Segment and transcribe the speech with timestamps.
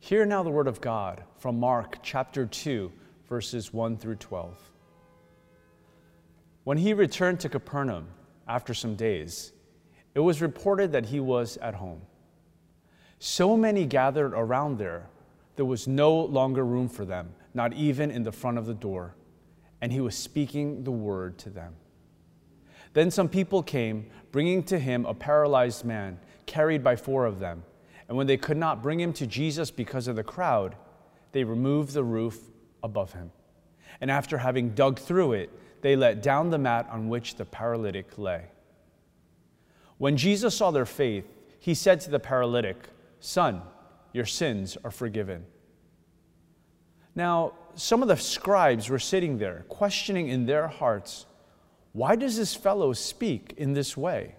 [0.00, 2.90] Hear now the word of God from Mark chapter 2,
[3.28, 4.56] verses 1 through 12.
[6.64, 8.06] When he returned to Capernaum
[8.46, 9.52] after some days,
[10.14, 12.02] it was reported that he was at home.
[13.18, 15.08] So many gathered around there,
[15.56, 19.16] there was no longer room for them, not even in the front of the door,
[19.80, 21.74] and he was speaking the word to them.
[22.92, 27.64] Then some people came, bringing to him a paralyzed man, carried by four of them.
[28.08, 30.74] And when they could not bring him to Jesus because of the crowd,
[31.32, 32.40] they removed the roof
[32.82, 33.30] above him.
[34.00, 35.50] And after having dug through it,
[35.82, 38.44] they let down the mat on which the paralytic lay.
[39.98, 41.26] When Jesus saw their faith,
[41.58, 42.88] he said to the paralytic,
[43.20, 43.62] Son,
[44.12, 45.44] your sins are forgiven.
[47.14, 51.26] Now, some of the scribes were sitting there, questioning in their hearts,
[51.92, 54.36] Why does this fellow speak in this way?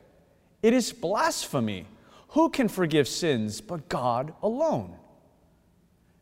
[0.62, 1.86] It is blasphemy.
[2.30, 4.96] Who can forgive sins but God alone?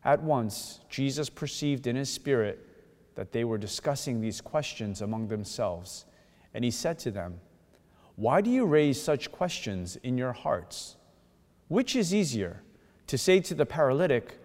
[0.04, 2.64] At once, Jesus perceived in his spirit
[3.14, 6.06] that they were discussing these questions among themselves,
[6.54, 7.40] and he said to them,
[8.16, 10.96] Why do you raise such questions in your hearts?
[11.66, 12.62] Which is easier,
[13.06, 14.40] to say to the paralytic,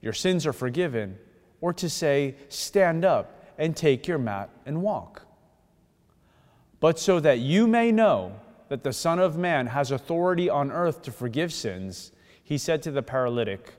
[0.00, 1.18] Your sins are forgiven,
[1.60, 5.22] or to say, Stand up and take your mat and walk?
[6.80, 11.02] But so that you may know that the Son of Man has authority on earth
[11.02, 13.74] to forgive sins, he said to the paralytic,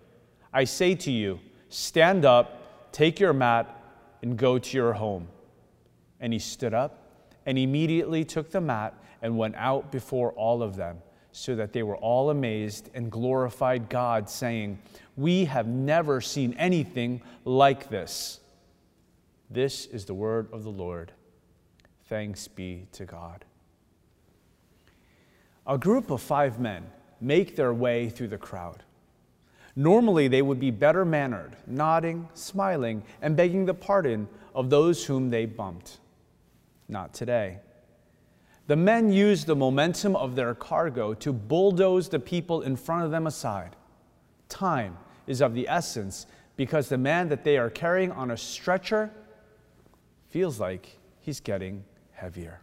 [0.54, 3.74] I say to you, stand up, take your mat,
[4.22, 5.28] and go to your home.
[6.20, 10.76] And he stood up and immediately took the mat and went out before all of
[10.76, 10.98] them,
[11.32, 14.80] so that they were all amazed and glorified God, saying,
[15.16, 18.40] We have never seen anything like this.
[19.50, 21.12] This is the word of the Lord.
[22.06, 23.46] Thanks be to God.
[25.68, 26.86] A group of five men
[27.20, 28.84] make their way through the crowd.
[29.76, 35.30] Normally, they would be better mannered, nodding, smiling, and begging the pardon of those whom
[35.30, 36.00] they bumped.
[36.88, 37.60] Not today.
[38.68, 43.12] The men use the momentum of their cargo to bulldoze the people in front of
[43.12, 43.76] them aside.
[44.50, 44.98] Time
[45.28, 49.12] is of the essence because the man that they are carrying on a stretcher
[50.30, 52.62] feels like he's getting heavier.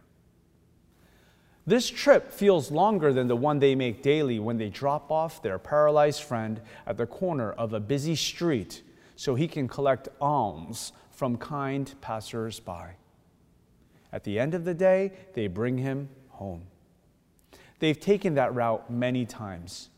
[1.67, 5.57] This trip feels longer than the one they make daily when they drop off their
[5.57, 8.83] paralyzed friend at the corner of a busy street
[9.15, 12.91] so he can collect alms from kind passers by.
[14.13, 16.61] At the end of the day, they bring him home.
[17.79, 19.89] They've taken that route many times,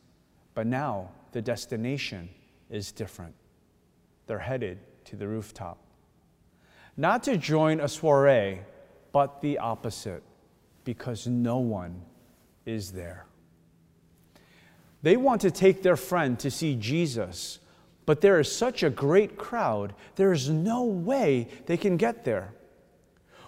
[0.54, 2.30] but now the destination
[2.70, 3.36] is different.
[4.26, 5.78] They're headed to the rooftop.
[6.96, 8.62] Not to join a soiree,
[9.12, 10.24] but the opposite
[10.88, 12.02] because no one
[12.66, 13.26] is there.
[15.02, 17.60] They want to take their friend to see Jesus,
[18.06, 22.54] but there is such a great crowd, there is no way they can get there.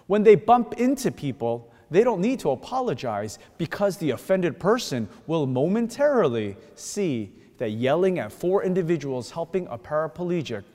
[0.08, 5.48] When they bump into people, they don't need to apologize because the offended person will
[5.48, 10.66] momentarily see that yelling at four individuals helping a paraplegic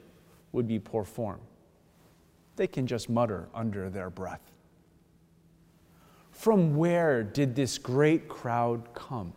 [0.52, 1.40] would be poor form.
[2.56, 4.54] They can just mutter under their breath.
[6.34, 9.32] From where did this great crowd come?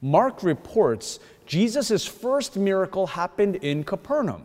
[0.00, 4.44] Mark reports Jesus' first miracle happened in Capernaum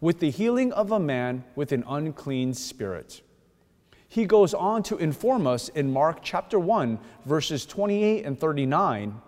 [0.00, 3.22] with the healing of a man with an unclean spirit.
[4.08, 9.20] He goes on to inform us in Mark chapter 1, verses 28 and 39.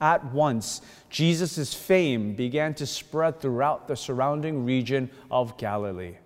[0.00, 6.16] At once, Jesus' fame began to spread throughout the surrounding region of Galilee.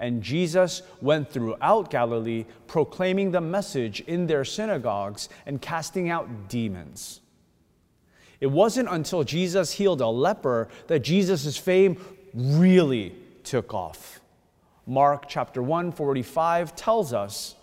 [0.00, 7.20] And Jesus went throughout Galilee, proclaiming the message in their synagogues and casting out demons.
[8.40, 12.00] It wasn't until Jesus healed a leper that Jesus' fame
[12.32, 14.20] really took off.
[14.86, 17.56] Mark chapter 1, 45 tells us,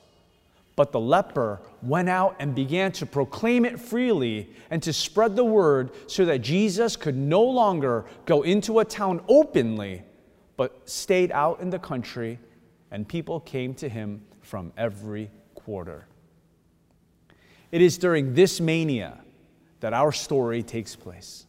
[0.75, 5.45] But the leper went out and began to proclaim it freely and to spread the
[5.45, 10.03] word so that Jesus could no longer go into a town openly
[10.57, 12.39] but stayed out in the country,
[12.91, 16.07] and people came to him from every quarter.
[17.71, 19.19] It is during this mania
[19.79, 21.45] that our story takes place.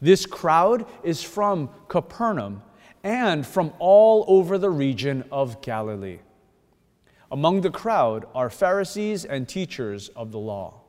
[0.00, 2.62] This crowd is from Capernaum
[3.02, 6.18] and from all over the region of Galilee.
[7.30, 10.83] Among the crowd are Pharisees and teachers of the law.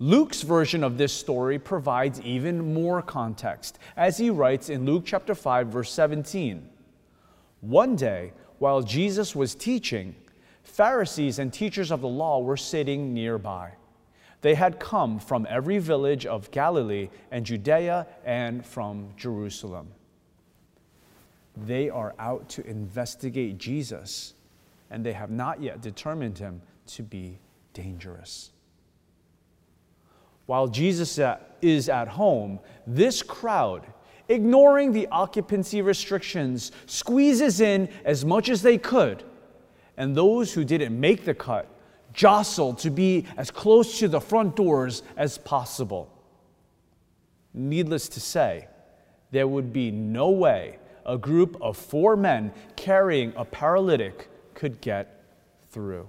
[0.00, 5.34] Luke's version of this story provides even more context, as he writes in Luke chapter
[5.34, 6.68] 5 verse 17.
[7.60, 10.14] One day, while Jesus was teaching,
[10.64, 13.72] Pharisees and teachers of the law were sitting nearby.
[14.40, 19.88] They had come from every village of Galilee and Judea and from Jerusalem.
[21.56, 24.34] They are out to investigate Jesus,
[24.90, 27.38] and they have not yet determined him to be
[27.72, 28.50] dangerous.
[30.46, 33.86] While Jesus uh, is at home, this crowd,
[34.28, 39.22] ignoring the occupancy restrictions, squeezes in as much as they could,
[39.96, 41.68] and those who didn't make the cut
[42.12, 46.10] jostled to be as close to the front doors as possible.
[47.52, 48.68] Needless to say,
[49.30, 55.22] there would be no way a group of four men carrying a paralytic could get
[55.70, 56.08] through.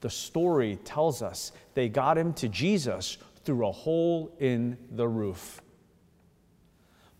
[0.00, 5.60] The story tells us they got him to Jesus through a hole in the roof.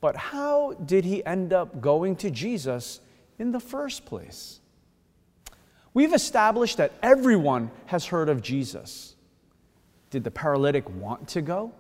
[0.01, 3.01] But how did he end up going to Jesus
[3.39, 4.61] in the first place?
[5.93, 9.17] We've established that everyone has heard of Jesus.
[10.11, 11.73] Did the paralytic want to go?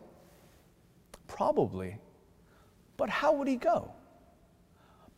[1.29, 1.99] Probably.
[2.97, 3.93] But how would he go?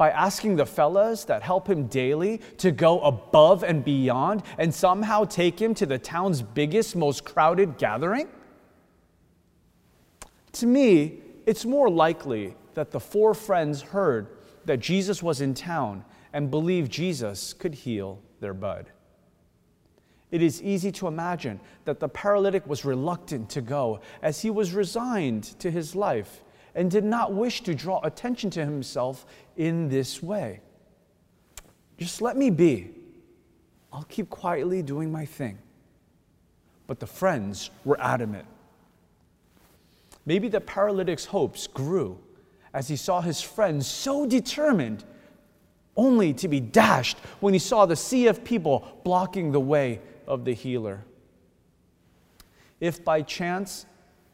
[0.00, 5.24] By asking the fellas that help him daily to go above and beyond and somehow
[5.24, 8.26] take him to the town's biggest, most crowded gathering?
[10.52, 14.28] To me, it's more likely that the four friends heard
[14.64, 18.86] that Jesus was in town and believed Jesus could heal their bud.
[20.30, 24.72] It is easy to imagine that the paralytic was reluctant to go as he was
[24.72, 26.42] resigned to his life
[26.74, 29.26] and did not wish to draw attention to himself
[29.56, 30.60] in this way.
[31.98, 32.90] Just let me be.
[33.92, 35.58] I'll keep quietly doing my thing.
[36.86, 38.46] But the friends were adamant.
[40.26, 42.18] Maybe the paralytic's hopes grew
[42.72, 45.04] as he saw his friends so determined,
[45.96, 50.44] only to be dashed when he saw the sea of people blocking the way of
[50.44, 51.04] the healer.
[52.80, 53.86] If by chance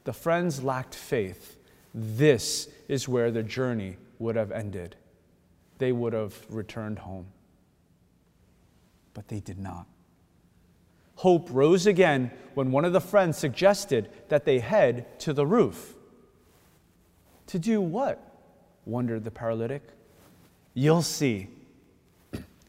[0.05, 1.56] the friends lacked faith,
[1.97, 4.95] this is where the journey would have ended.
[5.79, 7.27] They would have returned home.
[9.15, 9.87] But they did not.
[11.17, 15.95] Hope rose again when one of the friends suggested that they head to the roof.
[17.49, 18.23] To do what?
[18.85, 19.83] wondered the paralytic.
[20.75, 21.49] You'll see.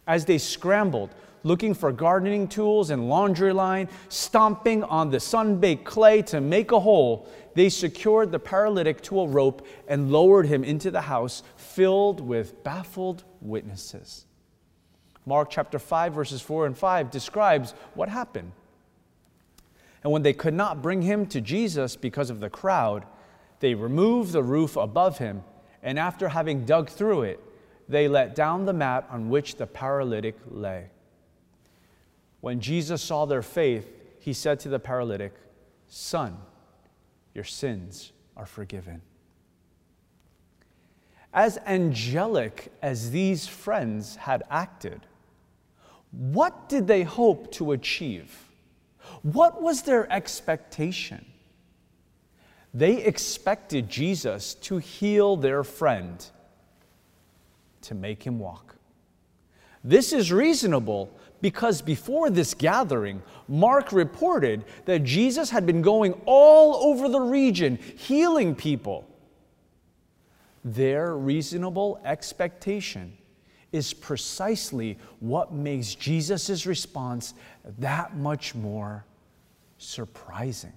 [0.08, 1.14] As they scrambled,
[1.44, 6.72] looking for gardening tools and laundry line, stomping on the sun baked clay to make
[6.72, 11.44] a hole, they secured the paralytic to a rope and lowered him into the house
[11.56, 14.26] filled with baffled witnesses.
[15.26, 18.52] Mark chapter 5, verses 4 and 5 describes what happened.
[20.04, 23.06] And when they could not bring him to Jesus because of the crowd,
[23.60, 25.44] they removed the roof above him,
[25.82, 27.44] and after having dug through it,
[27.90, 30.88] they let down the mat on which the paralytic lay.
[32.48, 33.92] When Jesus saw their faith,
[34.22, 35.34] he said to the paralytic,
[35.90, 36.38] Son,
[37.34, 39.02] your sins are forgiven.
[41.34, 45.02] As angelic as these friends had acted,
[46.12, 48.34] what did they hope to achieve?
[49.24, 51.26] What was their expectation?
[52.74, 56.26] They expected Jesus to heal their friend,
[57.82, 58.78] to make him walk.
[59.84, 66.76] This is reasonable because before this gathering, Mark reported that Jesus had been going all
[66.88, 69.08] over the region healing people.
[70.64, 73.18] Their reasonable expectation
[73.72, 77.34] is precisely what makes Jesus' response
[77.80, 79.06] that much more
[79.78, 80.74] surprising.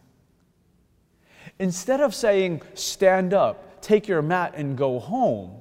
[1.58, 5.60] Instead of saying, Stand up, take your mat, and go home,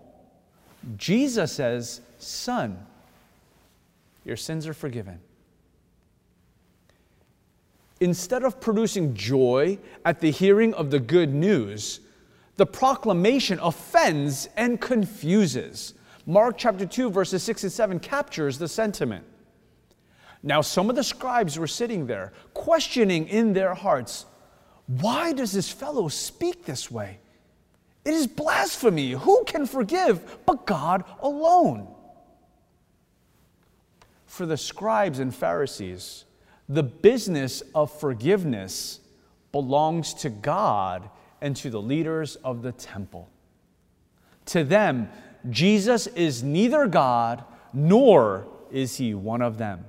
[0.97, 2.85] Jesus says, Son,
[4.29, 5.19] your sins are forgiven.
[7.99, 11.99] Instead of producing joy at the hearing of the good news,
[12.55, 15.95] the proclamation offends and confuses.
[16.25, 19.25] Mark chapter 2, verses 6 and 7 captures the sentiment.
[20.43, 24.25] Now, some of the scribes were sitting there, questioning in their hearts,
[24.85, 27.19] Why does this fellow speak this way?
[28.05, 29.11] It is blasphemy.
[29.11, 31.95] Who can forgive but God alone?
[34.29, 36.23] For the scribes and Pharisees,
[36.69, 38.99] the business of forgiveness
[39.51, 41.09] belongs to God
[41.41, 43.27] and to the leaders of the temple.
[44.45, 45.09] To them,
[45.49, 47.43] Jesus is neither God
[47.73, 49.83] nor is he one of them.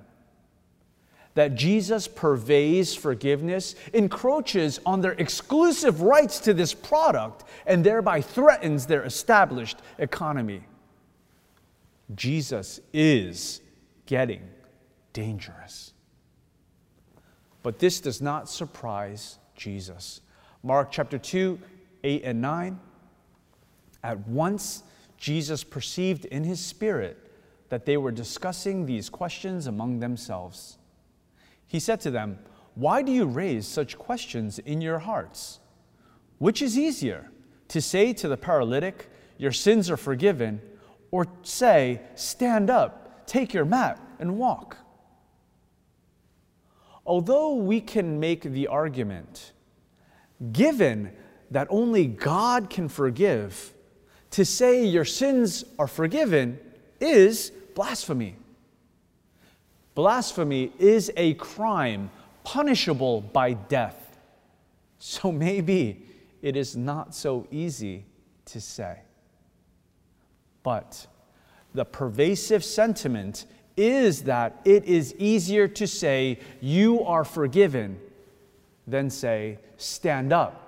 [1.35, 8.87] That Jesus purveys forgiveness encroaches on their exclusive rights to this product and thereby threatens
[8.87, 10.63] their established economy.
[12.15, 13.61] Jesus is
[14.11, 14.43] getting
[15.13, 15.93] dangerous.
[17.63, 20.21] But this does not surprise Jesus.
[20.65, 21.57] Mark chapter 2,
[22.03, 22.81] 8 and 9.
[24.03, 24.83] At once,
[25.17, 27.19] Jesus perceived in his spirit
[27.69, 30.79] that they were discussing these questions among themselves.
[31.69, 32.41] He said to them,
[32.75, 35.61] Why do you raise such questions in your hearts?
[36.39, 37.31] Which is easier,
[37.69, 40.61] to say to the paralytic, Your sins are forgiven,
[41.13, 44.77] or say, Stand up, take your mat, and walk?
[47.07, 49.53] Although we can make the argument,
[50.51, 51.13] given
[51.53, 53.73] that only God can forgive,
[54.33, 56.59] to say your sins are forgiven
[57.01, 58.35] is blasphemy.
[59.95, 62.11] Blasphemy is a crime
[62.43, 64.19] punishable by death.
[64.99, 66.05] So maybe
[66.43, 68.07] it is not so easy
[68.47, 69.01] to say.
[70.65, 71.07] But
[71.75, 73.47] the pervasive sentiment
[73.77, 77.99] is that it is easier to say, You are forgiven,
[78.87, 80.67] than say, Stand up.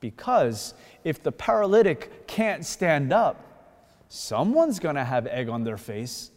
[0.00, 0.74] Because
[1.04, 3.44] if the paralytic can't stand up,
[4.08, 6.30] someone's going to have egg on their face.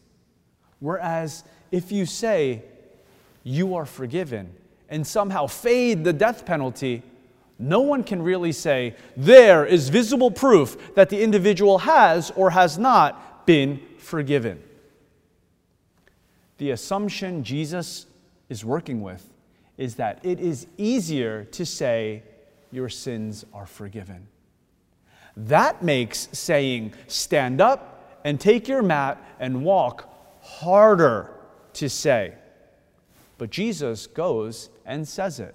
[0.80, 2.64] Whereas if you say,
[3.44, 4.54] You are forgiven,
[4.90, 7.02] and somehow fade the death penalty,
[7.58, 12.78] no one can really say, There is visible proof that the individual has or has
[12.78, 14.62] not been forgiven.
[16.58, 18.06] The assumption Jesus
[18.50, 19.30] is working with
[19.78, 22.24] is that it is easier to say,
[22.72, 24.28] Your sins are forgiven.
[25.36, 30.10] That makes saying, Stand up and take your mat and walk
[30.42, 31.32] harder
[31.74, 32.34] to say.
[33.38, 35.54] But Jesus goes and says it.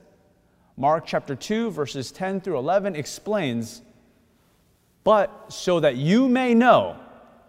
[0.77, 3.83] Mark chapter 2, verses 10 through 11 explains,
[5.03, 6.97] But so that you may know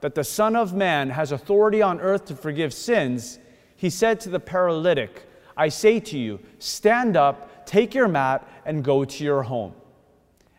[0.01, 3.39] that the Son of Man has authority on earth to forgive sins,
[3.75, 8.83] he said to the paralytic, I say to you, stand up, take your mat, and
[8.83, 9.73] go to your home.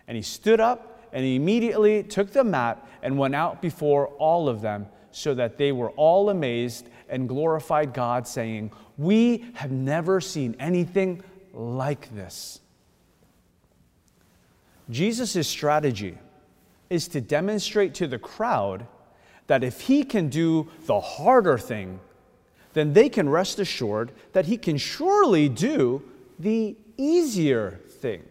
[0.07, 4.49] And he stood up and he immediately took the mat and went out before all
[4.49, 10.21] of them, so that they were all amazed and glorified God, saying, We have never
[10.21, 11.23] seen anything
[11.53, 12.61] like this.
[14.89, 16.17] Jesus' strategy
[16.89, 18.87] is to demonstrate to the crowd
[19.53, 22.01] that if he can do the harder thing,
[22.73, 26.03] then they can rest assured that he can surely do
[26.39, 28.23] the easier thing.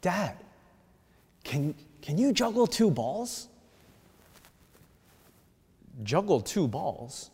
[0.00, 0.38] Dad,
[1.44, 3.48] can, can you juggle two balls?
[6.02, 7.30] Juggle two balls?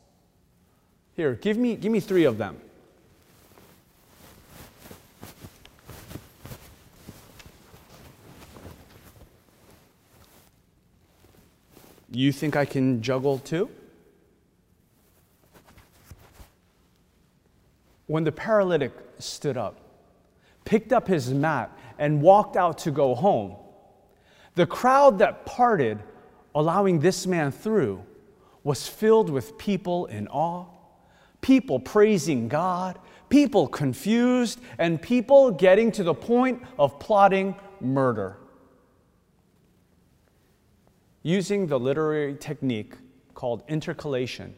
[1.15, 2.61] Here, give me, give me three of them.
[12.19, 13.71] You think I can juggle too?
[18.07, 19.79] When the paralytic stood up,
[20.65, 23.55] picked up his mat, and walked out to go home,
[24.57, 26.03] the crowd that parted,
[26.57, 28.03] allowing this man through,
[28.65, 30.67] was filled with people in awe,
[31.41, 32.99] people praising God,
[33.29, 38.39] people confused, and people getting to the point of plotting murder
[41.29, 42.95] using the literary technique
[43.35, 44.55] called intercalation,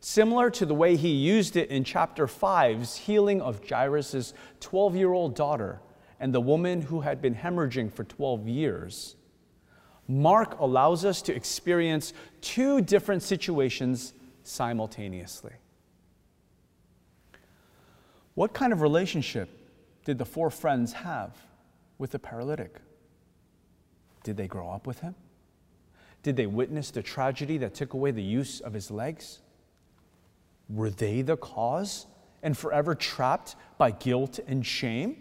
[0.00, 5.12] similar to the way he used it in chapter 5's healing of Jairus' 12 year
[5.12, 5.80] old daughter
[6.18, 9.16] and the woman who had been hemorrhaging for 12 years.
[10.08, 15.52] Mark allows us to experience two different situations simultaneously.
[18.32, 19.50] What kind of relationship
[20.06, 21.36] did the four friends have
[21.98, 22.76] with the paralytic?
[24.24, 25.14] Did they grow up with him?
[26.22, 29.40] Did they witness the tragedy that took away the use of his legs?
[30.68, 32.06] Were they the cause
[32.42, 35.16] and forever trapped by guilt and shame?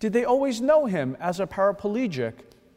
[0.00, 2.32] Did they always know him as a paraplegic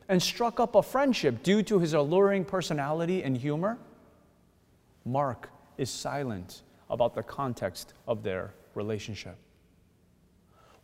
[0.08, 3.78] and struck up a friendship due to his alluring personality and humor?
[5.06, 9.38] Mark is silent about the context of their relationship.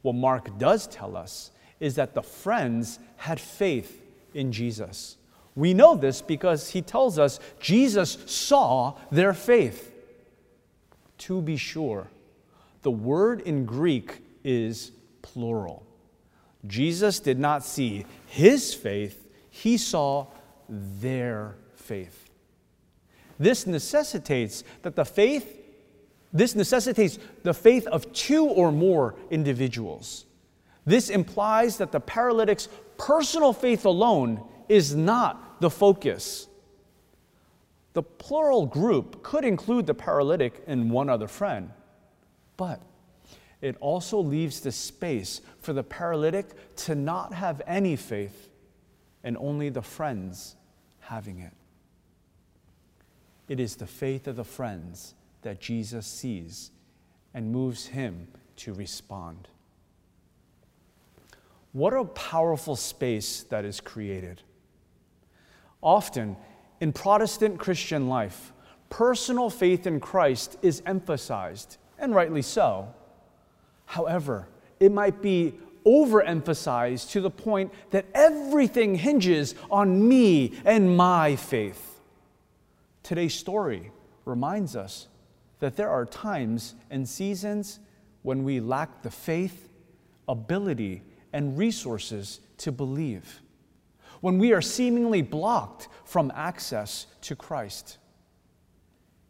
[0.01, 4.01] What Mark does tell us is that the friends had faith
[4.33, 5.17] in Jesus.
[5.61, 9.93] We know this because he tells us Jesus saw their faith.
[11.19, 12.07] To be sure,
[12.81, 14.91] The word in Greek is
[15.21, 15.85] plural.
[16.65, 20.25] Jesus did not see his faith, he saw
[20.67, 22.31] their faith.
[23.37, 25.59] This necessitates that the faith
[26.33, 30.25] this necessitates the faith of two or more individuals.
[30.87, 36.47] This implies that the paralytic's personal faith alone is not the focus.
[37.93, 41.71] The plural group could include the paralytic and one other friend,
[42.57, 42.81] but
[43.61, 48.49] it also leaves the space for the paralytic to not have any faith
[49.23, 50.55] and only the friends
[50.99, 51.53] having it.
[53.47, 56.71] It is the faith of the friends that Jesus sees
[57.33, 58.27] and moves him
[58.57, 59.47] to respond.
[61.73, 64.41] What a powerful space that is created.
[65.81, 66.37] Often,
[66.79, 68.53] in Protestant Christian life,
[68.89, 72.93] personal faith in Christ is emphasized, and rightly so.
[73.85, 74.47] However,
[74.79, 75.53] it might be
[75.85, 81.99] overemphasized to the point that everything hinges on me and my faith.
[83.03, 83.91] Today's story
[84.25, 85.07] reminds us
[85.59, 87.79] that there are times and seasons
[88.23, 89.69] when we lack the faith,
[90.27, 91.01] ability,
[91.33, 93.41] and resources to believe,
[94.21, 97.97] when we are seemingly blocked from access to Christ.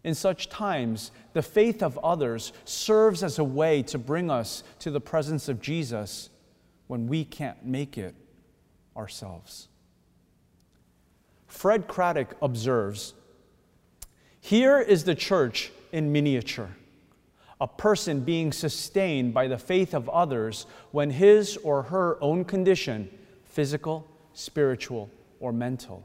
[0.03, 4.91] In such times, the faith of others serves as a way to bring us to
[4.91, 6.29] the presence of Jesus
[6.87, 8.15] when we can't make it
[8.95, 9.67] ourselves.
[11.47, 13.13] Fred Craddock observes
[14.39, 16.69] Here is the church in miniature
[17.61, 23.07] a person being sustained by the faith of others when his or her own condition,
[23.45, 25.09] physical, spiritual,
[25.39, 26.03] or mental,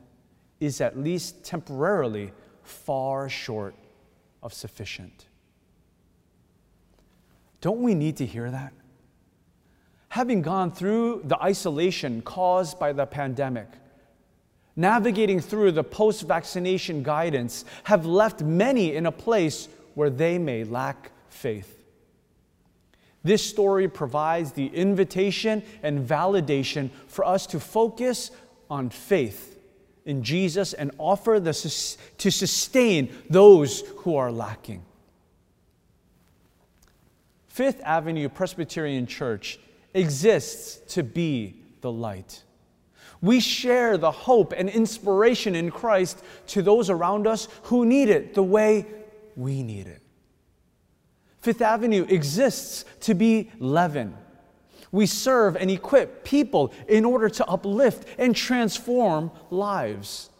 [0.61, 3.75] is at least temporarily far short
[4.43, 5.27] of sufficient.
[7.61, 8.73] Don't we need to hear that?
[10.09, 13.69] Having gone through the isolation caused by the pandemic,
[14.77, 20.65] navigating through the post vaccination guidance have left many in a place where they may
[20.65, 21.76] lack faith.
[23.27, 28.31] This story provides the invitation and validation for us to focus
[28.71, 29.59] on faith
[30.05, 31.53] in Jesus and offer the,
[32.19, 34.85] to sustain those who are lacking.
[37.49, 39.59] Fifth Avenue Presbyterian Church
[39.93, 42.45] exists to be the light.
[43.21, 48.35] We share the hope and inspiration in Christ to those around us who need it
[48.35, 48.87] the way
[49.35, 50.06] we need it.
[51.41, 54.17] Fifth Avenue exists to be leaven.
[54.93, 60.31] We serve and equip people in order to uplift and transform lives.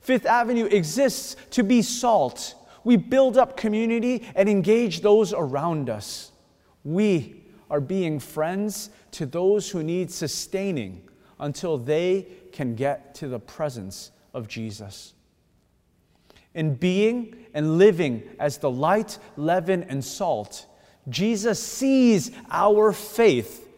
[0.00, 2.54] Fifth Avenue exists to be salt.
[2.84, 6.32] We build up community and engage those around us.
[6.84, 13.38] We are being friends to those who need sustaining until they can get to the
[13.38, 15.14] presence of Jesus
[16.54, 20.66] in being and living as the light, leaven, and salt,
[21.08, 23.68] Jesus sees our faith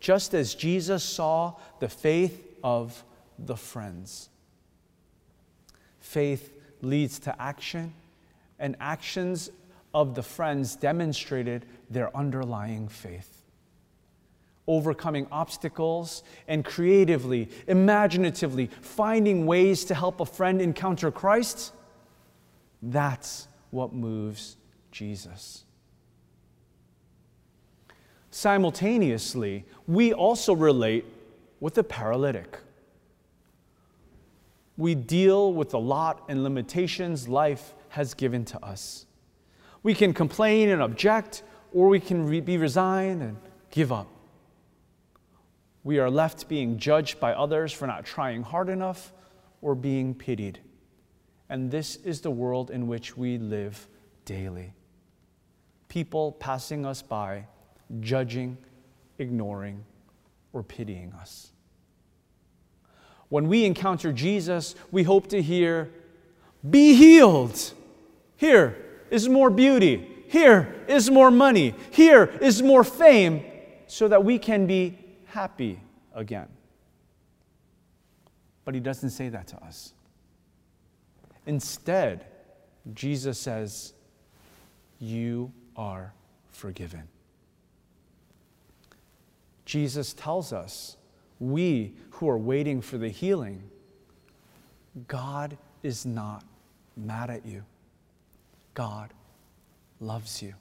[0.00, 3.04] just as Jesus saw the faith of
[3.38, 4.28] the friends.
[6.00, 7.94] Faith leads to action,
[8.58, 9.50] and actions
[9.94, 13.42] of the friends demonstrated their underlying faith.
[14.66, 21.72] Overcoming obstacles and creatively, imaginatively finding ways to help a friend encounter Christ
[22.82, 24.56] that's what moves
[24.90, 25.64] Jesus.
[28.30, 31.04] Simultaneously, we also relate
[31.60, 32.58] with the paralytic.
[34.76, 39.06] We deal with the lot and limitations life has given to us.
[39.82, 41.42] We can complain and object,
[41.72, 43.36] or we can re- be resigned and
[43.70, 44.08] give up.
[45.84, 49.12] We are left being judged by others for not trying hard enough
[49.60, 50.60] or being pitied
[51.52, 53.86] and this is the world in which we live
[54.24, 54.72] daily.
[55.86, 57.44] People passing us by,
[58.00, 58.56] judging,
[59.18, 59.84] ignoring,
[60.54, 61.52] or pitying us.
[63.28, 65.90] When we encounter Jesus, we hope to hear,
[66.70, 67.74] Be healed!
[68.36, 68.74] Here
[69.10, 70.24] is more beauty.
[70.28, 71.74] Here is more money.
[71.90, 73.44] Here is more fame,
[73.86, 75.80] so that we can be happy
[76.14, 76.48] again.
[78.64, 79.92] But he doesn't say that to us.
[81.46, 82.26] Instead,
[82.94, 83.94] Jesus says,
[84.98, 86.12] You are
[86.50, 87.08] forgiven.
[89.64, 90.96] Jesus tells us,
[91.40, 93.62] we who are waiting for the healing,
[95.08, 96.44] God is not
[96.96, 97.64] mad at you.
[98.74, 99.10] God
[100.00, 100.54] loves you.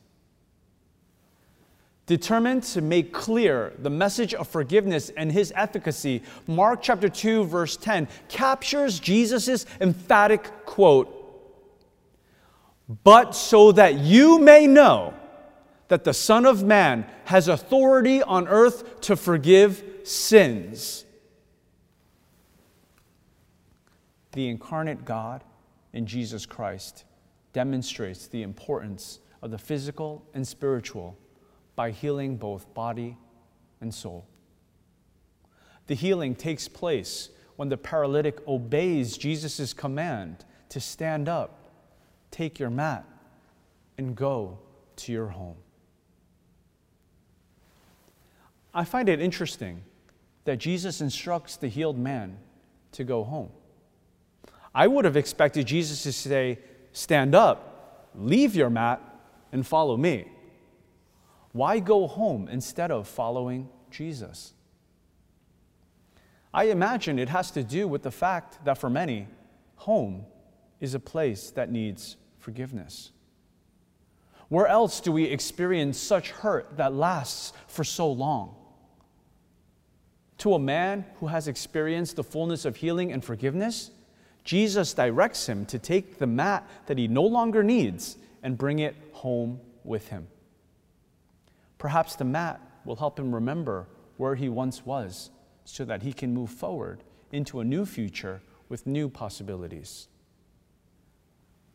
[2.11, 7.77] Determined to make clear the message of forgiveness and his efficacy, Mark chapter 2, verse
[7.77, 11.07] 10 captures Jesus' emphatic quote
[13.05, 15.13] But so that you may know
[15.87, 21.05] that the Son of Man has authority on earth to forgive sins.
[24.33, 25.45] The incarnate God
[25.93, 27.05] in Jesus Christ
[27.53, 31.17] demonstrates the importance of the physical and spiritual
[31.81, 33.17] by healing both body
[33.79, 34.27] and soul.
[35.87, 41.71] The healing takes place when the paralytic obeys Jesus' command to stand up,
[42.29, 43.03] take your mat,
[43.97, 44.59] and go
[44.97, 45.55] to your home.
[48.75, 49.81] I find it interesting
[50.43, 52.37] that Jesus instructs the healed man
[52.91, 53.49] to go home.
[54.75, 56.59] I would have expected Jesus to say,
[56.93, 59.01] Stand up, leave your mat,
[59.51, 60.27] and follow me.
[61.53, 64.53] Why go home instead of following Jesus?
[66.53, 69.27] I imagine it has to do with the fact that for many,
[69.75, 70.25] home
[70.79, 73.11] is a place that needs forgiveness.
[74.49, 78.55] Where else do we experience such hurt that lasts for so long?
[80.39, 83.91] To a man who has experienced the fullness of healing and forgiveness,
[84.43, 88.95] Jesus directs him to take the mat that he no longer needs and bring it
[89.13, 90.27] home with him.
[91.81, 95.31] Perhaps the mat will help him remember where he once was
[95.65, 98.39] so that he can move forward into a new future
[98.69, 100.07] with new possibilities.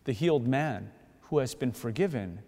[0.05, 0.93] The healed man
[1.23, 2.39] who has been forgiven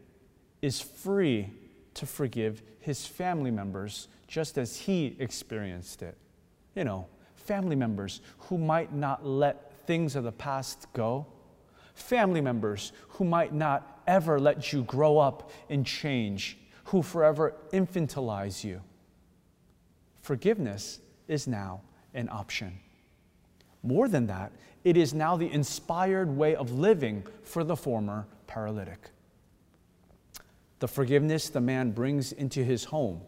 [0.62, 1.50] is free
[1.94, 6.16] to forgive his family members just as he experienced it.
[6.76, 11.26] You know, family members who might not let things of the past go,
[11.96, 16.56] family members who might not ever let you grow up and change,
[16.88, 18.80] who forever infantilize you.
[20.22, 21.82] Forgiveness is now
[22.14, 22.78] an option.
[23.82, 24.52] More than that,
[24.84, 29.10] it is now the inspired way of living for the former paralytic.
[30.78, 33.20] The forgiveness the man brings into his home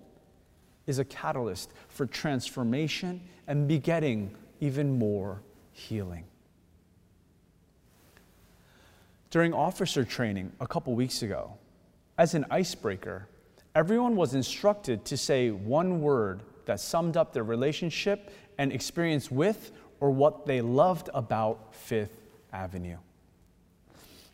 [0.87, 5.42] is a catalyst for transformation and begetting even more
[5.73, 6.25] healing.
[9.29, 11.59] During officer training a couple weeks ago,
[12.16, 13.29] as an icebreaker,
[13.81, 19.73] everyone was instructed to say one word that summed up their relationship and experience with
[20.01, 22.21] or what they loved about Fifth
[22.53, 22.99] Avenue.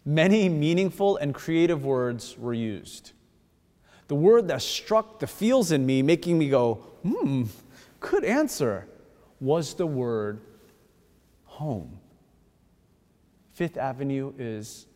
[0.05, 3.13] Many meaningful and creative words were used.
[4.09, 7.45] The word that struck the feels in me, making me go, hmm,
[8.01, 8.89] good answer,
[9.39, 10.41] was the word
[11.45, 12.01] home.
[13.53, 14.87] Fifth Avenue is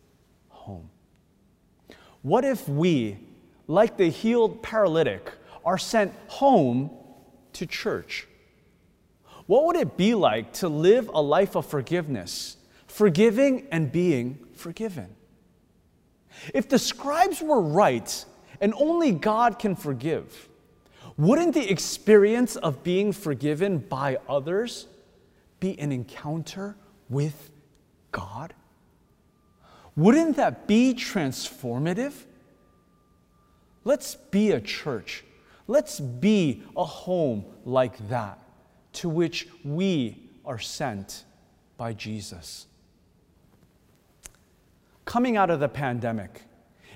[0.49, 0.89] home.
[2.21, 3.17] What if we,
[3.71, 5.31] like the healed paralytic,
[5.63, 6.91] are sent home
[7.53, 8.27] to church?
[9.45, 12.57] What would it be like to live a life of forgiveness,
[12.87, 15.15] forgiving and being forgiven?
[16.53, 18.25] If the scribes were right
[18.59, 20.49] and only God can forgive,
[21.17, 24.87] wouldn't the experience of being forgiven by others
[25.59, 26.75] be an encounter
[27.09, 27.51] with
[28.11, 28.53] God?
[29.95, 32.13] Wouldn't that be transformative?
[33.83, 35.23] Let's be a church.
[35.67, 38.39] Let's be a home like that
[38.93, 41.23] to which we are sent
[41.77, 42.67] by Jesus.
[45.05, 46.43] Coming out of the pandemic,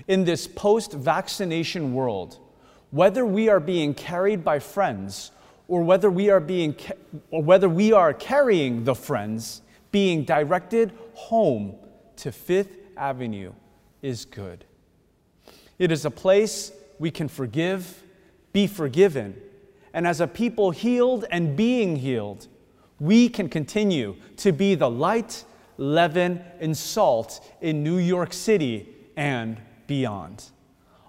[0.07, 2.37] in this post vaccination world,
[2.91, 5.31] whether we are being carried by friends
[5.67, 6.75] or whether we are being
[7.31, 11.75] or whether we are carrying the friends being directed home
[12.17, 13.53] to Fifth Avenue
[14.01, 14.65] is good.
[15.77, 18.03] It is a place we can forgive,
[18.53, 19.41] be forgiven,
[19.93, 22.47] and as a people healed and being healed,
[22.99, 25.43] we can continue to be the light,
[25.77, 29.57] leaven, and salt in New York City and
[29.87, 30.43] beyond.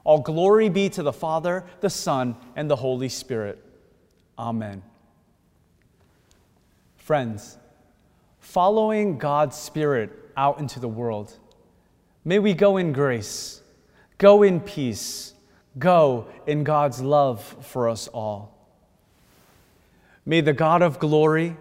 [0.05, 3.63] All glory be to the Father, the Son, and the Holy Spirit.
[4.39, 4.83] Amen.
[6.97, 7.57] Friends,
[8.39, 11.37] following God's Spirit out into the world,
[12.25, 13.63] may we go in grace,
[14.19, 15.35] go in peace,
[15.79, 18.53] go in God's love for us all.
[20.25, 21.57] May the God of glory,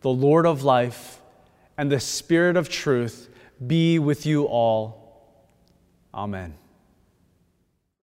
[0.00, 1.20] the Lord of life,
[1.76, 3.28] and the Spirit of truth
[3.64, 5.04] be with you all
[6.14, 6.54] Amen.